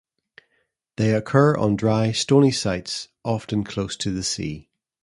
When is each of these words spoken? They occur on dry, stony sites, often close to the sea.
They 0.97 1.13
occur 1.13 1.55
on 1.55 1.75
dry, 1.75 2.11
stony 2.11 2.49
sites, 2.49 3.09
often 3.23 3.63
close 3.63 3.95
to 3.97 4.09
the 4.09 4.23
sea. 4.23 4.71